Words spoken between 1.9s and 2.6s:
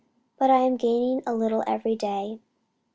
day.